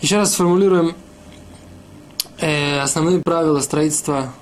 Еще 0.00 0.16
раз 0.16 0.32
сформулируем 0.32 0.94
э, 2.38 2.80
основные 2.80 3.20
правила 3.20 3.60
строительства 3.60 4.32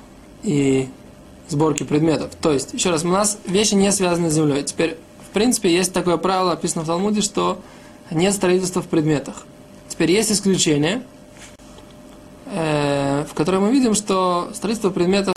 и 0.44 0.88
сборки 1.48 1.83
предметов. 1.83 2.30
То 2.40 2.53
есть, 2.53 2.74
еще 2.74 2.90
раз, 2.90 3.04
у 3.04 3.08
нас 3.08 3.38
вещи 3.44 3.74
не 3.74 3.90
связаны 3.90 4.30
с 4.30 4.34
землей. 4.34 4.62
Теперь, 4.62 4.97
в 5.29 5.33
принципе, 5.33 5.74
есть 5.74 5.92
такое 5.92 6.16
правило, 6.16 6.52
описано 6.52 6.84
в 6.84 6.87
Талмуде, 6.87 7.22
что 7.22 7.60
нет 8.12 8.34
строительства 8.34 8.83
в 8.83 8.87
предметах. 8.87 9.44
Теперь 9.88 10.12
есть 10.12 10.30
исключение, 10.30 11.02
э, 12.47 13.25
в 13.29 13.34
котором 13.34 13.65
мы 13.65 13.72
видим, 13.72 13.94
что 13.94 14.51
строительство 14.54 14.90
в 14.90 14.94
предметах 14.94 15.34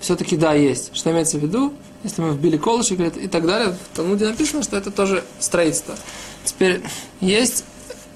все-таки 0.00 0.36
да, 0.36 0.52
есть. 0.52 0.94
Что 0.94 1.12
имеется 1.12 1.38
в 1.38 1.42
виду? 1.42 1.72
Если 2.04 2.20
мы 2.20 2.34
вбили 2.34 2.58
колышек 2.58 3.00
и 3.00 3.26
так 3.28 3.46
далее, 3.46 3.74
в 3.74 3.96
Талмуде 3.96 4.26
написано, 4.26 4.62
что 4.62 4.76
это 4.76 4.90
тоже 4.90 5.24
строительство. 5.38 5.94
Теперь 6.44 6.82
есть 7.20 7.64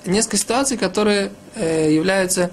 несколько 0.07 0.37
ситуаций, 0.37 0.77
которые 0.77 1.31
э, 1.55 1.93
являются 1.93 2.51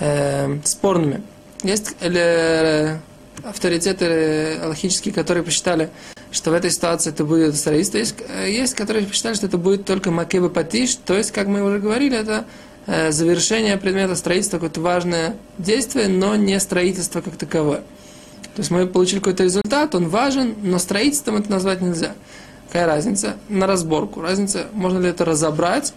э, 0.00 0.58
спорными. 0.64 1.22
Есть 1.62 1.94
э, 2.00 2.98
авторитеты 3.44 4.58
аллахические, 4.62 5.14
которые 5.14 5.42
посчитали, 5.42 5.90
что 6.30 6.50
в 6.50 6.54
этой 6.54 6.70
ситуации 6.70 7.10
это 7.10 7.24
будет 7.24 7.56
строительство. 7.56 7.98
Есть, 7.98 8.14
э, 8.28 8.50
есть 8.50 8.74
которые 8.74 9.06
посчитали, 9.06 9.34
что 9.34 9.46
это 9.46 9.58
будет 9.58 9.84
только 9.84 10.10
макеба 10.10 10.48
патиш, 10.48 10.96
то 10.96 11.16
есть, 11.16 11.32
как 11.32 11.46
мы 11.46 11.62
уже 11.62 11.78
говорили, 11.78 12.16
это 12.16 12.44
э, 12.86 13.12
завершение 13.12 13.76
предмета 13.76 14.16
строительства, 14.16 14.58
какое-то 14.58 14.80
важное 14.80 15.36
действие, 15.58 16.08
но 16.08 16.36
не 16.36 16.58
строительство 16.60 17.20
как 17.20 17.36
таковое. 17.36 17.82
То 18.54 18.62
есть 18.62 18.70
мы 18.70 18.86
получили 18.86 19.20
какой-то 19.20 19.44
результат, 19.44 19.94
он 19.94 20.08
важен, 20.08 20.54
но 20.62 20.78
строительством 20.78 21.36
это 21.36 21.50
назвать 21.50 21.80
нельзя. 21.80 22.14
Какая 22.66 22.86
разница? 22.86 23.36
На 23.48 23.66
разборку. 23.66 24.20
Разница, 24.20 24.66
можно 24.72 24.98
ли 24.98 25.08
это 25.08 25.24
разобрать 25.24 25.92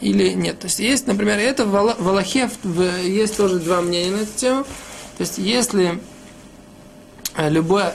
или 0.00 0.32
нет. 0.32 0.58
То 0.58 0.66
есть 0.66 0.78
есть, 0.78 1.06
например, 1.06 1.38
это 1.38 1.66
в 1.66 2.08
Аллахе 2.08 2.50
есть 3.02 3.36
тоже 3.36 3.58
два 3.58 3.80
мнения 3.80 4.10
на 4.10 4.20
эту 4.22 4.32
тему. 4.36 4.64
То 5.16 5.22
есть 5.22 5.38
если 5.38 6.00
э, 7.36 7.50
любая, 7.50 7.94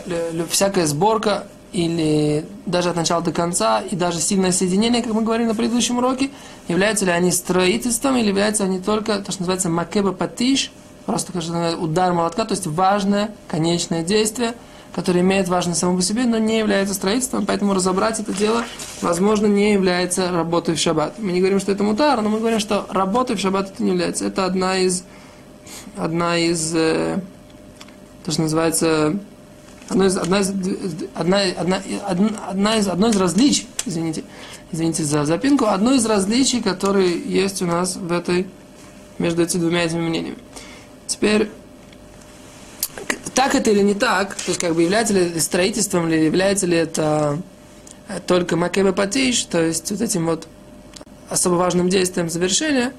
всякая 0.50 0.88
сборка 0.88 1.48
или 1.72 2.46
даже 2.66 2.90
от 2.90 2.96
начала 2.96 3.22
до 3.22 3.32
конца, 3.32 3.82
и 3.82 3.96
даже 3.96 4.20
сильное 4.20 4.52
соединение, 4.52 5.02
как 5.02 5.14
мы 5.14 5.22
говорили 5.22 5.48
на 5.48 5.56
предыдущем 5.56 6.00
уроке, 6.00 6.32
являются 6.68 7.06
ли 7.06 7.12
они 7.12 7.32
строительством, 7.32 8.18
или 8.18 8.28
являются 8.28 8.64
они 8.64 8.80
только 8.80 9.20
то, 9.20 9.32
что 9.32 9.42
называется 9.42 9.70
макеба 9.70 10.12
патиш, 10.12 10.72
просто 11.06 11.32
удар 11.78 12.14
молотка, 12.14 12.46
то 12.46 12.54
есть 12.54 12.68
важное 12.68 13.34
конечное 13.48 14.04
действие– 14.04 14.54
который 14.94 15.22
имеет 15.22 15.48
важность 15.48 15.80
само 15.80 15.96
по 15.96 16.02
себе, 16.02 16.26
но 16.26 16.38
не 16.38 16.60
является 16.60 16.94
строительством, 16.94 17.46
поэтому 17.46 17.74
разобрать 17.74 18.20
это 18.20 18.34
дело, 18.34 18.64
возможно, 19.02 19.48
не 19.48 19.74
является 19.74 20.32
работой 20.32 20.76
в 20.76 20.80
шаббат. 20.80 21.16
Мы 21.18 21.32
не 21.32 21.40
говорим, 21.40 21.60
что 21.60 21.72
это 21.72 21.84
мутар, 21.84 22.22
но 22.22 22.30
мы 22.30 22.40
говорим, 22.40 22.60
что 22.60 22.86
работой 22.90 23.36
в 23.36 23.40
шаббат 23.40 23.72
это 23.72 23.84
не 23.84 23.92
является. 23.92 24.26
Это 24.26 24.46
одна 24.46 24.78
из, 24.78 25.04
одна 25.96 26.38
из, 26.38 26.76
э, 26.76 27.22
то, 28.26 28.32
что 28.32 28.42
называется, 28.42 29.18
одно 29.88 30.06
из, 30.06 30.18
одна 30.18 30.40
из, 30.40 30.50
одна, 31.16 31.42
одна, 31.58 31.82
одна, 32.48 32.76
из, 32.78 32.88
одно 32.88 33.08
из 33.08 33.16
различий, 33.16 33.68
извините, 33.86 34.24
извините 34.74 35.04
за 35.04 35.24
запинку, 35.26 35.68
одно 35.68 35.94
из 35.94 36.06
различий, 36.06 36.62
которые 36.62 37.18
есть 37.18 37.62
у 37.62 37.66
нас 37.66 37.96
в 37.96 38.12
этой, 38.12 38.48
между 39.20 39.42
этими 39.42 39.62
двумя 39.62 39.84
этими 39.84 40.02
мнениями. 40.02 40.38
Теперь, 41.08 41.50
так 43.42 43.56
это 43.56 43.72
или 43.72 43.82
не 43.82 43.96
так, 43.96 44.36
то 44.36 44.50
есть 44.50 44.60
как 44.60 44.76
бы 44.76 44.84
является 44.84 45.16
ли 45.16 45.40
строительством, 45.40 46.08
или 46.08 46.26
является 46.26 46.68
ли 46.68 46.78
это 46.78 47.40
э, 48.08 48.20
только 48.28 48.56
макебе 48.56 48.94
патиш, 48.94 49.46
то 49.46 49.60
есть 49.60 49.90
вот 49.90 50.00
этим 50.00 50.28
вот 50.28 50.48
особо 51.28 51.56
важным 51.56 51.90
действием 51.90 52.30
завершения, 52.30 52.94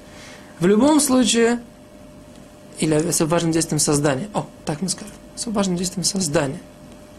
в 0.59 0.65
любом 0.65 0.99
случае, 0.99 1.61
или 2.77 2.93
особо 2.93 3.29
важным 3.29 3.53
действием 3.53 3.79
создания. 3.79 4.27
О, 4.33 4.45
так 4.65 4.81
мы 4.81 4.89
скажем. 4.89 5.13
Особо 5.33 5.55
важным 5.55 5.77
действием 5.77 6.03
создания. 6.03 6.59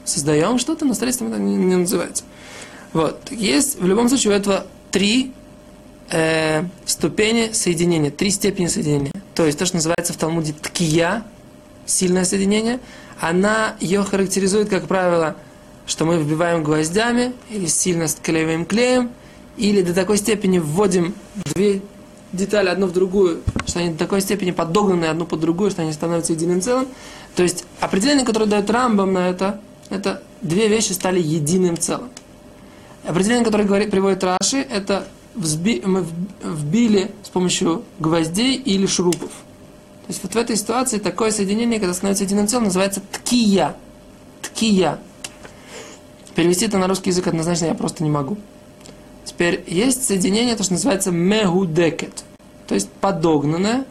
Создаем 0.04 0.58
что-то, 0.58 0.84
но 0.84 0.92
строительством 0.92 1.32
это 1.32 1.40
не, 1.40 1.56
не 1.56 1.76
называется. 1.76 2.24
Вот. 2.92 3.30
Есть 3.30 3.80
в 3.80 3.86
любом 3.86 4.10
случае 4.10 4.34
у 4.34 4.36
этого 4.36 4.66
три 4.90 5.32
э, 6.10 6.64
ступени 6.84 7.52
соединения, 7.52 8.10
три 8.10 8.28
степени 8.28 8.66
соединения. 8.66 9.12
То 9.34 9.46
есть 9.46 9.58
то, 9.58 9.64
что 9.64 9.76
называется 9.76 10.12
в 10.12 10.16
Талмуде 10.18 10.52
ткия, 10.52 11.24
сильное 11.86 12.24
соединение– 12.24 12.80
она 13.20 13.76
ее 13.80 14.02
характеризует, 14.02 14.68
как 14.68 14.86
правило, 14.86 15.36
что 15.86 16.04
мы 16.04 16.18
вбиваем 16.18 16.62
гвоздями 16.62 17.32
или 17.50 17.66
сильно 17.66 18.08
склеиваем 18.08 18.64
клеем, 18.64 19.10
или 19.56 19.82
до 19.82 19.94
такой 19.94 20.18
степени 20.18 20.58
вводим 20.58 21.14
две 21.54 21.80
детали 22.32 22.68
одну 22.68 22.86
в 22.86 22.92
другую, 22.92 23.42
что 23.66 23.78
они 23.78 23.90
до 23.90 23.98
такой 23.98 24.20
степени 24.20 24.50
подогнаны 24.50 25.04
одну 25.04 25.24
под 25.24 25.40
другую, 25.40 25.70
что 25.70 25.82
они 25.82 25.92
становятся 25.92 26.32
единым 26.32 26.60
целым. 26.60 26.88
То 27.36 27.42
есть 27.42 27.64
определение, 27.80 28.26
которое 28.26 28.46
дает 28.46 28.68
Рамбам 28.68 29.12
на 29.12 29.28
это, 29.28 29.60
это 29.90 30.22
две 30.42 30.66
вещи 30.68 30.92
стали 30.92 31.20
единым 31.20 31.78
целым. 31.78 32.08
Определение, 33.04 33.44
которое 33.44 33.64
говорит, 33.64 33.90
приводит 33.90 34.24
Раши, 34.24 34.58
это 34.58 35.06
взби, 35.34 35.82
мы 35.84 36.04
вбили 36.42 37.12
с 37.22 37.28
помощью 37.28 37.84
гвоздей 38.00 38.56
или 38.56 38.86
шурупов. 38.86 39.30
То 40.06 40.12
есть 40.12 40.22
вот 40.22 40.34
в 40.34 40.36
этой 40.36 40.56
ситуации 40.56 40.98
такое 40.98 41.30
соединение, 41.30 41.80
когда 41.80 41.94
становится 41.94 42.24
единым 42.24 42.46
целым, 42.46 42.64
называется 42.64 43.00
ткия. 43.10 43.74
Ткия. 44.42 44.98
Перевести 46.34 46.66
это 46.66 46.76
на 46.76 46.88
русский 46.88 47.10
язык 47.10 47.26
однозначно 47.26 47.66
я 47.66 47.74
просто 47.74 48.04
не 48.04 48.10
могу. 48.10 48.36
Теперь 49.24 49.64
есть 49.66 50.04
соединение, 50.04 50.56
то, 50.56 50.62
что 50.62 50.74
называется 50.74 51.10
мегудекет. 51.10 52.24
То 52.66 52.74
есть 52.74 52.90
подогнанное, 52.90 53.86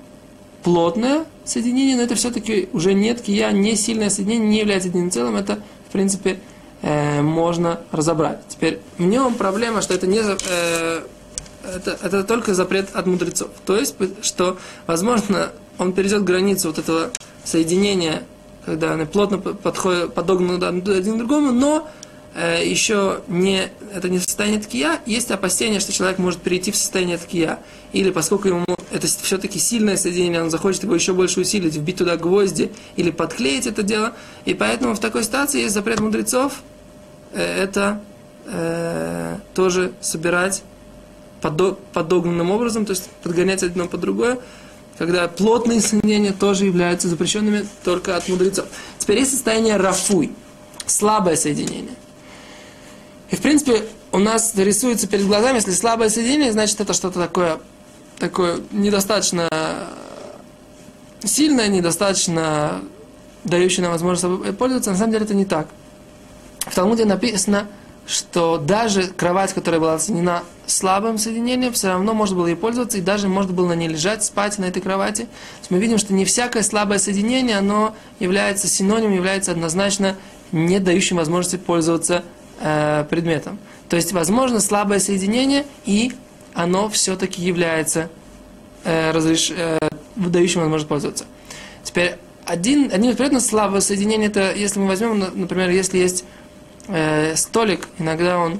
плотное 0.62 1.26
соединение, 1.46 1.96
но 1.96 2.04
это 2.04 2.14
все-таки 2.14 2.70
уже 2.74 2.94
не 2.94 3.14
ткия, 3.16 3.52
не 3.52 3.76
сильное 3.76 4.10
соединение, 4.10 4.50
не 4.50 4.60
является 4.60 4.90
единым 4.90 5.10
целым. 5.10 5.36
Это, 5.36 5.60
в 5.88 5.92
принципе, 5.92 6.40
э, 6.84 7.22
можно 7.24 7.82
разобрать. 7.92 8.40
Теперь 8.48 8.80
в 9.00 9.04
нем 9.04 9.34
проблема, 9.34 9.82
что 9.82 9.96
это 9.96 10.06
не... 10.06 10.20
Э, 10.20 11.02
это, 11.64 11.98
это 12.02 12.24
только 12.24 12.54
запрет 12.54 12.90
от 12.94 13.06
мудрецов. 13.06 13.50
То 13.66 13.78
есть, 13.78 13.96
что, 14.22 14.58
возможно, 14.88 15.52
он 15.78 15.94
перейдет 15.94 16.24
границу 16.24 16.70
вот 16.70 16.80
этого 16.80 17.12
соединения, 17.44 18.24
когда 18.66 18.94
они 18.94 19.06
плотно 19.06 19.38
подходят, 19.38 20.14
подогнаны 20.14 20.64
один 20.64 21.16
к 21.16 21.18
другому, 21.18 21.52
но 21.52 21.90
э, 22.36 22.66
еще 22.66 23.22
не, 23.28 23.70
это 23.94 24.10
не 24.10 24.20
состояние 24.20 24.62
ткия, 24.62 25.00
есть 25.06 25.32
опасение, 25.32 25.80
что 25.80 25.92
человек 25.92 26.20
может 26.20 26.42
перейти 26.42 26.72
в 26.72 26.76
состояние 26.76 27.18
ткия. 27.18 27.60
Или 27.92 28.12
поскольку 28.12 28.48
ему 28.48 28.66
это 28.92 29.08
все-таки 29.08 29.60
сильное 29.60 29.98
соединение, 29.98 30.42
он 30.42 30.50
захочет 30.50 30.84
его 30.84 30.96
еще 30.96 31.14
больше 31.14 31.42
усилить, 31.42 31.76
вбить 31.76 31.98
туда 31.98 32.16
гвозди 32.18 32.72
или 32.96 33.12
подклеить 33.12 33.68
это 33.68 33.84
дело. 33.84 34.14
И 34.46 34.54
поэтому 34.54 34.96
в 34.96 35.00
такой 35.00 35.24
ситуации 35.24 35.62
есть 35.62 35.74
запрет 35.74 36.00
мудрецов 36.00 36.62
э, 37.34 37.42
это 37.42 38.02
э, 38.46 39.38
тоже 39.54 39.94
собирать 40.00 40.64
подогнанным 41.94 42.52
образом, 42.52 42.86
то 42.86 42.92
есть 42.92 43.10
подгонять 43.22 43.64
одно 43.64 43.88
под 43.88 44.02
другое, 44.02 44.40
когда 44.98 45.28
плотные 45.28 45.82
соединения 45.82 46.34
тоже 46.34 46.66
являются 46.66 47.08
запрещенными 47.08 47.68
только 47.84 48.16
от 48.16 48.28
мудрецов. 48.30 48.66
Теперь 49.00 49.20
есть 49.20 49.32
состояние 49.32 49.78
рафуй, 49.78 50.32
слабое 50.86 51.36
соединение. 51.36 51.96
И 53.30 53.36
в 53.36 53.42
принципе 53.42 53.86
у 54.12 54.20
нас 54.20 54.54
рисуется 54.56 55.08
перед 55.08 55.26
глазами, 55.26 55.56
если 55.56 55.72
слабое 55.72 56.10
соединение, 56.10 56.52
значит 56.52 56.80
это 56.80 56.94
что-то 56.94 57.20
такое, 57.20 57.60
такое 58.20 58.60
недостаточно 58.72 59.50
сильное, 61.24 61.68
недостаточно 61.68 62.82
дающее 63.44 63.82
нам 63.84 63.92
возможность 63.92 64.58
пользоваться. 64.58 64.92
На 64.92 64.98
самом 64.98 65.12
деле 65.12 65.26
это 65.26 65.34
не 65.34 65.46
так. 65.46 65.68
В 66.60 66.74
Талмуде 66.74 67.06
написано, 67.06 67.68
что 68.06 68.58
даже 68.58 69.08
кровать, 69.08 69.54
которая 69.54 69.80
была 69.80 70.00
соединена 70.00 70.44
слабым 70.66 71.18
соединением, 71.18 71.74
все 71.74 71.90
равно 71.90 72.14
можно 72.14 72.36
было 72.36 72.48
ей 72.48 72.56
пользоваться, 72.56 72.98
и 72.98 73.02
даже 73.02 73.28
можно 73.28 73.54
было 73.54 73.70
на 73.70 73.74
ней 73.74 73.88
лежать, 73.88 74.24
спать 74.24 74.58
на 74.58 74.66
этой 74.66 74.82
кровати. 74.82 75.22
То 75.22 75.60
есть 75.60 75.72
мы 75.72 75.80
видим, 75.80 75.98
что 75.98 76.14
не 76.14 76.26
всякое 76.26 76.64
слабое 76.64 77.00
соединение, 77.00 77.58
оно 77.58 77.96
является 78.20 78.68
синонимом, 78.68 79.14
является 79.14 79.52
однозначно 79.52 80.16
не 80.52 80.80
дающим 80.80 81.18
возможности 81.18 81.58
пользоваться 81.58 82.24
э, 82.60 83.06
предметом. 83.10 83.60
То 83.90 83.96
есть, 83.96 84.12
возможно, 84.12 84.60
слабое 84.60 85.00
соединение, 85.00 85.66
и 85.86 86.14
оно 86.54 86.90
все-таки 86.90 87.42
является 87.42 88.10
э, 88.84 89.12
разреш... 89.12 89.52
э, 89.56 89.80
дающим 90.16 90.62
возможность 90.62 90.90
пользоваться. 90.90 91.26
Теперь, 91.84 92.16
один, 92.46 92.92
один 92.94 93.12
из 93.12 93.16
приятных 93.16 93.42
слабого 93.42 93.80
соединения, 93.80 94.28
это 94.28 94.54
если 94.54 94.80
мы 94.80 94.88
возьмем, 94.88 95.20
например, 95.20 95.70
если 95.70 95.98
есть 95.98 96.26
э, 96.88 97.36
столик, 97.36 97.88
иногда 97.98 98.38
он 98.38 98.60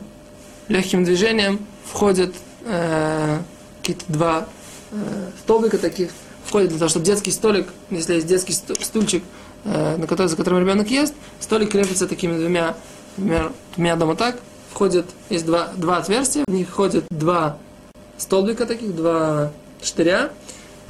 легким 0.68 1.04
движением 1.04 1.66
входит 1.86 2.34
э, 2.66 3.40
какие-то 3.82 4.06
два 4.08 4.48
э, 4.92 5.30
столбика 5.44 5.78
таких, 5.78 6.12
входит 6.46 6.70
для 6.70 6.80
того, 6.80 6.90
чтобы 6.90 7.06
детский 7.06 7.32
столик, 7.32 7.68
если 7.90 8.16
есть 8.16 8.28
детский 8.28 8.54
стульчик, 8.54 9.24
э, 9.66 9.98
на 9.98 10.08
который, 10.08 10.28
за 10.28 10.36
которым 10.36 10.60
ребенок 10.62 10.90
ест, 10.90 11.14
столик 11.40 11.72
крепится 11.72 12.08
такими 12.08 12.38
двумя, 12.38 12.76
двумя, 13.18 13.52
двумя 13.76 13.96
дома 13.96 14.16
так, 14.16 14.40
входит, 14.72 15.06
есть 15.30 15.46
два, 15.46 15.70
два 15.76 15.98
отверстия, 15.98 16.44
в 16.48 16.52
них 16.52 16.70
входят 16.70 17.06
два 17.10 17.58
столбика 18.18 18.66
таких, 18.66 18.96
два 18.96 19.52
штыря, 19.82 20.32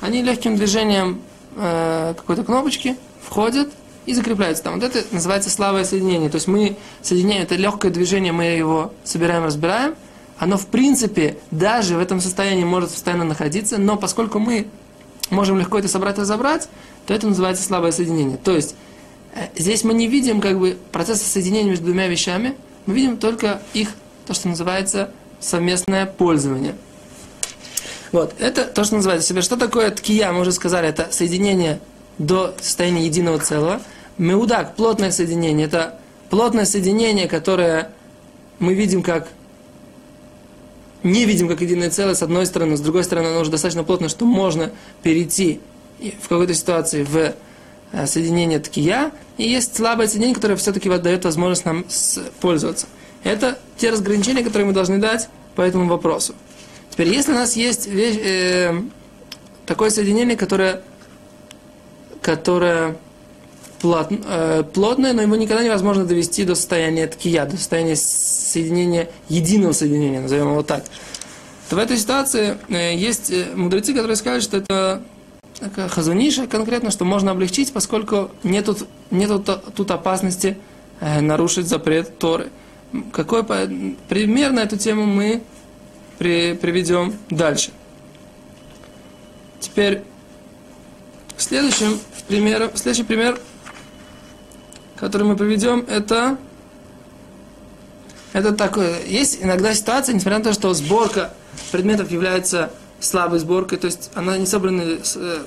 они 0.02 0.22
легким 0.22 0.56
движением 0.56 1.22
э, 1.56 2.14
какой-то 2.16 2.44
кнопочки 2.44 2.98
входят 3.22 3.70
и 4.06 4.14
закрепляются 4.14 4.64
там. 4.64 4.80
Вот 4.80 4.84
это 4.84 5.04
называется 5.14 5.50
слабое 5.50 5.84
соединение. 5.84 6.30
То 6.30 6.36
есть 6.36 6.48
мы 6.48 6.76
соединяем, 7.02 7.44
это 7.44 7.56
легкое 7.56 7.92
движение, 7.92 8.32
мы 8.32 8.46
его 8.46 8.94
собираем, 9.04 9.44
разбираем. 9.44 9.96
Оно, 10.38 10.58
в 10.58 10.68
принципе, 10.68 11.38
даже 11.52 11.96
в 11.96 12.00
этом 12.00 12.20
состоянии 12.20 12.64
может 12.64 12.90
постоянно 12.90 13.24
находиться, 13.24 13.78
но 13.78 13.98
поскольку 13.98 14.40
мы 14.40 14.68
можем 15.30 15.60
легко 15.60 15.80
это 15.80 15.88
собрать 15.88 16.18
и 16.18 16.22
разобрать, 16.22 16.68
то 17.06 17.14
это 17.14 17.28
называется 17.28 17.64
слабое 17.64 17.92
соединение. 17.92 18.38
То 18.38 18.56
есть 18.56 18.76
э, 19.36 19.48
здесь 19.56 19.84
мы 19.84 19.94
не 19.94 20.08
видим 20.08 20.42
как 20.42 20.60
бы 20.60 20.78
процесса 20.92 21.26
соединения 21.26 21.70
между 21.70 21.86
двумя 21.86 22.08
вещами, 22.08 22.56
мы 22.86 22.96
видим 22.96 23.18
только 23.18 23.62
их, 23.74 23.90
то, 24.26 24.34
что 24.34 24.48
называется 24.48 25.12
совместное 25.40 26.06
пользование. 26.06 26.76
Вот, 28.12 28.36
это 28.40 28.66
то, 28.66 28.84
что 28.84 28.96
называется 28.96 29.28
себе. 29.28 29.42
Что 29.42 29.58
такое 29.58 29.90
ткия, 29.90 30.32
мы 30.32 30.42
уже 30.42 30.52
сказали, 30.52 30.88
это 30.88 31.08
соединение 31.12 31.80
до 32.18 32.56
состояния 32.62 33.06
единого 33.06 33.40
целого. 33.40 33.82
Меудак, 34.18 34.76
плотное 34.76 35.12
соединение, 35.12 35.68
это 35.68 36.00
плотное 36.30 36.66
соединение, 36.66 37.28
которое 37.28 37.92
мы 38.60 38.74
видим 38.74 39.02
как 39.04 39.28
не 41.04 41.26
видим 41.26 41.50
как 41.50 41.62
единое 41.62 41.90
целое, 41.90 42.16
с 42.16 42.24
одной 42.24 42.46
стороны, 42.46 42.78
с 42.78 42.80
другой 42.80 43.04
стороны, 43.04 43.28
оно 43.28 43.42
уже 43.42 43.52
достаточно 43.52 43.84
плотно, 43.84 44.08
что 44.08 44.26
можно 44.26 44.72
перейти 45.02 45.60
в 46.22 46.30
какой-то 46.30 46.54
ситуации 46.54 47.04
в 47.04 47.34
э, 47.92 48.08
соединение 48.08 48.60
ткия, 48.60 49.12
и 49.38 49.44
есть 49.44 49.76
слабое 49.76 50.08
соединение, 50.08 50.36
которое 50.36 50.56
все-таки 50.56 50.90
дает 50.90 51.26
возможность 51.26 51.66
нам 51.66 51.86
пользоваться. 52.40 52.88
Это 53.24 53.60
те 53.78 53.90
разграничения, 53.90 54.44
которые 54.44 54.68
мы 54.68 54.74
должны 54.74 54.98
дать 54.98 55.30
по 55.56 55.62
этому 55.62 55.88
вопросу. 55.88 56.36
Теперь, 56.90 57.10
если 57.10 57.32
у 57.32 57.36
нас 57.36 57.56
есть 57.56 57.88
вещь, 57.88 58.18
э, 58.24 58.82
такое 59.66 59.90
соединение, 59.90 60.38
которое, 60.38 60.82
которое 62.24 62.96
плот, 63.80 64.08
э, 64.10 64.64
плотное, 64.74 65.14
но 65.14 65.22
его 65.22 65.36
никогда 65.36 65.64
невозможно 65.64 66.06
довести 66.06 66.46
до 66.46 66.56
состояния 66.56 67.06
ткия, 67.08 67.46
до 67.46 67.58
состояния 67.58 67.96
соединения, 67.96 69.10
единого 69.30 69.74
соединения, 69.74 70.22
назовем 70.22 70.52
его 70.52 70.64
так, 70.64 70.86
то 71.70 71.76
в 71.76 71.80
этой 71.80 71.98
ситуации 71.98 72.58
э, 72.70 72.96
есть 72.96 73.32
э, 73.32 73.48
мудрецы, 73.56 73.94
которые 73.94 74.16
скажут, 74.16 74.44
что 74.44 74.58
это 74.58 75.04
хазуниша 75.90 76.48
конкретно, 76.48 76.92
что 76.92 77.06
можно 77.06 77.32
облегчить, 77.32 77.74
поскольку 77.74 78.32
нет 78.44 78.66
тут, 78.66 78.88
нет 79.12 79.32
тут 79.76 79.92
опасности 79.92 80.58
э, 81.00 81.20
нарушить 81.22 81.68
запрет 81.68 82.18
Торы. 82.18 82.50
Какой 83.12 83.44
пример 83.44 84.52
на 84.52 84.60
эту 84.60 84.78
тему 84.78 85.06
мы 85.06 85.42
при, 86.20 86.54
приведем 86.54 87.16
дальше. 87.30 87.72
Теперь 89.60 90.04
следующим 91.44 92.00
примером, 92.28 92.72
следующий 92.76 93.04
пример, 93.04 93.40
который 94.96 95.24
мы 95.24 95.36
приведем, 95.36 95.86
это 95.88 96.38
это 98.34 98.52
такое. 98.52 99.04
Есть 99.06 99.44
иногда 99.44 99.74
ситуация, 99.76 100.16
несмотря 100.16 100.40
на 100.40 100.44
то, 100.44 100.54
что 100.54 100.74
сборка 100.74 101.34
предметов 101.72 102.12
является 102.12 102.72
слабой 103.00 103.40
сборкой, 103.40 103.78
то 103.78 103.86
есть 103.86 104.10
она 104.16 104.38
не 104.38 104.46
собрана 104.46 104.82
э, 104.82 104.98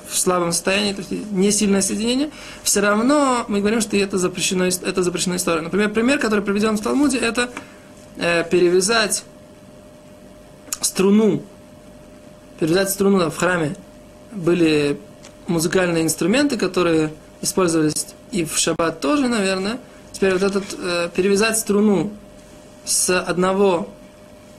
в 0.07 0.17
слабом 0.17 0.51
состоянии, 0.51 0.93
то 0.93 0.99
есть 0.99 1.11
не 1.31 1.51
сильное 1.51 1.81
соединение, 1.81 2.29
все 2.63 2.81
равно 2.81 3.45
мы 3.47 3.59
говорим, 3.59 3.81
что 3.81 3.97
это 3.97 4.17
запрещено, 4.17 4.65
это 4.65 5.03
запрещено 5.03 5.35
история. 5.35 5.61
Например, 5.61 5.89
пример, 5.89 6.19
который 6.19 6.43
приведен 6.43 6.77
в 6.77 6.81
Талмуде, 6.81 7.17
это 7.17 7.49
э, 8.17 8.47
перевязать 8.49 9.23
струну, 10.81 11.41
перевязать 12.59 12.91
струну 12.91 13.29
в 13.29 13.35
храме. 13.35 13.75
Были 14.31 14.99
музыкальные 15.47 16.03
инструменты, 16.03 16.57
которые 16.57 17.13
использовались 17.41 18.07
и 18.31 18.45
в 18.45 18.57
шаббат 18.57 18.99
тоже, 18.99 19.27
наверное. 19.27 19.79
Теперь 20.11 20.33
вот 20.33 20.43
этот, 20.43 20.63
э, 20.77 21.09
перевязать 21.15 21.57
струну 21.57 22.11
с 22.85 23.19
одного 23.19 23.89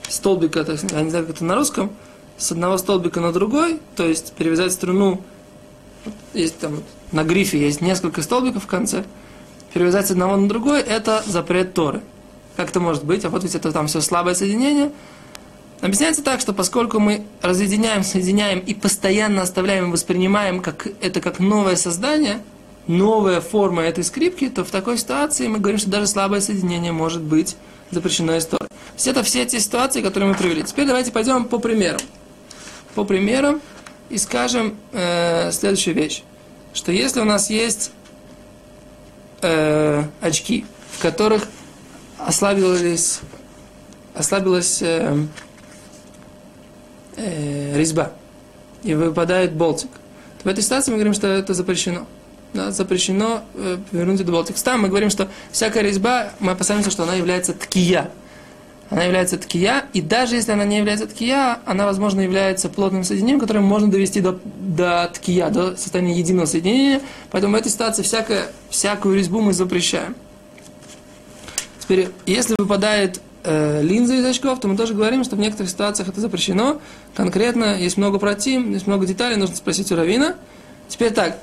столбика, 0.09 0.65
так, 0.65 0.81
я 0.91 1.03
не 1.03 1.11
знаю, 1.11 1.27
как 1.27 1.37
это 1.37 1.45
на 1.45 1.55
русском, 1.57 1.91
с 2.37 2.53
одного 2.53 2.79
столбика 2.79 3.21
на 3.21 3.33
другой, 3.33 3.81
то 3.97 4.07
есть 4.07 4.33
перевязать 4.35 4.73
струну, 4.73 5.21
есть 6.35 6.59
там 6.59 6.83
на 7.13 7.25
грифе 7.25 7.59
есть 7.59 7.81
несколько 7.81 8.23
столбиков 8.23 8.65
в 8.65 8.67
конце, 8.67 9.05
перевязать 9.75 10.07
с 10.07 10.11
одного 10.11 10.37
на 10.37 10.49
другой, 10.49 10.81
это 10.81 11.23
запрет 11.27 11.75
Торы. 11.75 12.03
Как 12.57 12.71
это 12.71 12.81
может 12.81 13.05
быть? 13.05 13.25
А 13.25 13.31
вот 13.31 13.45
ведь 13.45 13.55
это 13.55 13.71
там 13.73 13.87
все 13.87 14.01
слабое 14.01 14.35
соединение. 14.35 14.93
Объясняется 15.81 16.23
так, 16.23 16.41
что 16.41 16.53
поскольку 16.53 16.99
мы 16.99 17.23
разъединяем, 17.41 18.03
соединяем 18.03 18.59
и 18.59 18.75
постоянно 18.75 19.43
оставляем 19.43 19.89
и 19.89 19.93
воспринимаем 19.93 20.61
как, 20.61 20.89
это 21.01 21.21
как 21.21 21.39
новое 21.39 21.77
создание, 21.77 22.41
новая 22.87 23.41
форма 23.41 23.83
этой 23.83 24.03
скрипки, 24.03 24.49
то 24.49 24.65
в 24.65 24.71
такой 24.71 24.99
ситуации 24.99 25.47
мы 25.47 25.59
говорим, 25.59 25.79
что 25.79 25.91
даже 25.91 26.07
слабое 26.07 26.41
соединение 26.41 26.91
может 26.91 27.23
быть 27.23 27.57
запрещено. 27.91 28.39
То 28.41 28.59
есть 28.95 29.07
это 29.07 29.23
все 29.23 29.45
те 29.47 29.61
ситуации, 29.61 30.03
которые 30.03 30.31
мы 30.31 30.35
привели. 30.35 30.63
Теперь 30.65 30.87
давайте 30.87 31.13
пойдем 31.13 31.45
по 31.45 31.59
примерам 31.59 32.01
по 32.99 33.05
примерам 33.05 33.61
и 34.11 34.19
скажем 34.19 34.77
э, 34.93 35.53
следующую 35.53 35.95
вещь, 35.95 36.25
что 36.75 36.91
если 36.91 37.21
у 37.21 37.25
нас 37.25 37.49
есть 37.49 37.93
э, 39.41 40.03
очки, 40.21 40.67
в 40.91 41.01
которых 41.01 41.47
ослабилась, 42.19 43.21
ослабилась 44.15 44.83
э, 44.83 45.17
э, 47.19 47.77
резьба 47.77 48.13
и 48.83 48.95
выпадает 48.95 49.53
болтик, 49.53 49.91
то 50.43 50.45
в 50.45 50.47
этой 50.47 50.63
ситуации 50.63 50.91
мы 50.91 50.97
говорим, 50.97 51.15
что 51.15 51.27
это 51.27 51.55
запрещено. 51.55 52.07
Да, 52.55 52.71
запрещено 52.71 53.43
э, 53.55 53.77
вернуть 53.93 54.21
этот 54.21 54.33
болтик. 54.33 54.57
Там 54.57 54.83
мы 54.83 54.89
говорим, 54.89 55.11
что 55.11 55.29
всякая 55.53 55.83
резьба, 55.83 56.31
мы 56.41 56.53
опасаемся, 56.53 56.91
что 56.91 57.03
она 57.03 57.15
является 57.15 57.53
ткия 57.53 58.11
она 58.91 59.05
является 59.05 59.37
ткия, 59.37 59.85
и 59.93 60.01
даже 60.01 60.37
если 60.37 60.53
она 60.53 60.65
не 60.65 60.79
является 60.79 61.07
ткия, 61.07 61.59
она, 61.67 61.85
возможно, 61.85 62.21
является 62.23 62.71
плотным 62.71 63.05
соединением, 63.05 63.39
которое 63.39 63.61
можно 63.61 63.91
довести 63.91 64.21
до, 64.21 64.41
до 64.45 65.11
ткия, 65.13 65.51
до 65.51 65.77
состояния 65.77 66.15
единого 66.15 66.47
соединения. 66.47 67.03
Поэтому 67.31 67.55
в 67.55 67.61
этой 67.61 67.71
ситуации 67.71 68.03
всякое, 68.03 68.47
всякую 68.71 69.17
резьбу 69.17 69.41
мы 69.41 69.53
запрещаем. 69.53 70.17
Теперь, 71.81 72.09
если 72.25 72.55
выпадает 72.59 73.21
э, 73.45 73.83
линза 73.83 74.15
из 74.15 74.25
очков, 74.25 74.61
то 74.61 74.69
мы 74.69 74.77
тоже 74.77 74.95
говорим, 74.95 75.25
что 75.25 75.37
в 75.37 75.39
некоторых 75.39 75.71
ситуациях 75.71 76.09
это 76.09 76.21
запрещено. 76.21 76.81
Конкретно 77.15 77.79
есть 77.79 77.97
много 77.97 78.19
против, 78.19 78.67
есть 78.67 78.87
много 78.87 79.07
деталей, 79.07 79.37
нужно 79.37 79.57
спросить 79.57 79.91
у 79.93 79.97
Равина. 79.97 80.37
Теперь 80.89 81.13
так, 81.13 81.39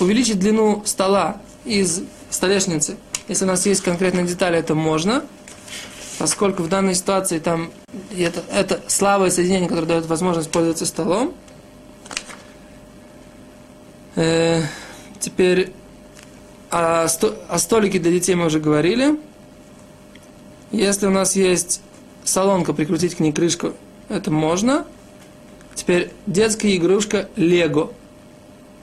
увеличить 0.00 0.38
длину 0.38 0.82
стола 0.84 1.38
из 1.64 2.02
столешницы, 2.30 2.96
если 3.28 3.44
у 3.44 3.48
нас 3.48 3.64
есть 3.66 3.82
конкретные 3.82 4.26
детали, 4.26 4.58
это 4.58 4.74
можно– 4.74 5.24
поскольку 6.22 6.62
в 6.62 6.68
данной 6.68 6.94
ситуации 6.94 7.40
там 7.40 7.72
это, 8.16 8.44
это 8.52 8.80
слабое 8.86 9.30
соединение, 9.30 9.68
которое 9.68 9.88
дает 9.88 10.06
возможность 10.06 10.52
пользоваться 10.52 10.86
столом. 10.86 11.34
Э, 14.14 14.62
теперь 15.18 15.72
о, 16.70 17.08
сто, 17.08 17.34
о 17.48 17.58
столике 17.58 17.98
для 17.98 18.12
детей 18.12 18.36
мы 18.36 18.46
уже 18.46 18.60
говорили. 18.60 19.18
Если 20.72 21.06
у 21.06 21.10
нас 21.10 21.36
есть 21.36 21.82
солонка, 22.24 22.72
прикрутить 22.72 23.14
к 23.14 23.20
ней 23.20 23.32
крышку, 23.32 23.74
это 24.08 24.30
можно. 24.30 24.86
Теперь 25.74 26.10
детская 26.26 26.74
игрушка 26.76 27.28
Лего. 27.36 27.92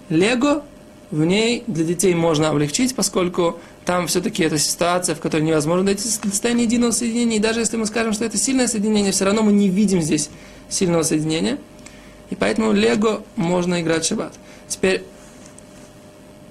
Лего 0.10 0.64
в 1.12 1.26
ней 1.26 1.64
для 1.66 1.84
детей 1.84 2.14
можно 2.14 2.50
облегчить, 2.50 2.96
поскольку 2.96 3.60
там 3.86 4.06
все-таки 4.06 4.44
это 4.44 4.60
ситуация, 4.60 5.16
в 5.16 5.20
которой 5.20 5.42
невозможно 5.42 5.86
дойти 5.86 6.04
до 6.04 6.30
состояния 6.30 6.64
единого 6.64 6.92
соединения. 6.92 7.38
И 7.38 7.40
даже 7.40 7.60
если 7.60 7.78
мы 7.78 7.88
скажем, 7.88 8.14
что 8.14 8.24
это 8.24 8.38
сильное 8.38 8.68
соединение, 8.68 9.12
все 9.12 9.26
равно 9.26 9.42
мы 9.42 9.52
не 9.52 9.68
видим 9.68 10.02
здесь 10.02 10.30
сильного 10.70 11.02
соединения. 11.02 11.58
И 12.30 12.36
поэтому 12.36 12.72
Лего 12.72 13.24
можно 13.36 13.82
играть 13.82 14.06
шаббат. 14.06 14.34
Теперь, 14.68 15.04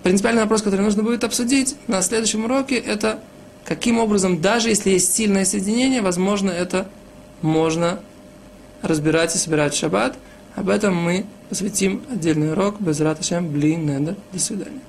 принципиальный 0.03 0.43
вопрос, 0.43 0.63
который 0.63 0.81
нужно 0.81 1.05
будет 1.05 1.23
обсудить 1.23 1.77
на 1.87 2.03
следующем 2.03 2.45
уроке, 2.45 2.75
это 2.77 3.21
каким 3.65 3.99
образом, 3.99 4.41
даже 4.41 4.69
если 4.69 4.91
есть 4.91 5.15
сильное 5.15 5.45
соединение, 5.45 6.03
возможно, 6.03 6.51
это 6.51 6.89
можно 7.43 8.01
разбирать 8.83 9.35
и 9.35 9.39
собирать 9.39 9.75
в 9.75 9.79
шаббат. 9.79 10.17
Об 10.55 10.69
этом 10.69 10.97
мы 10.97 11.27
посвятим 11.49 12.03
отдельный 12.11 12.53
урок. 12.53 12.81
Без 12.81 13.01
раташем, 13.01 13.51
блин, 13.51 13.87
недер. 13.87 14.17
До 14.33 14.39
свидания. 14.39 14.81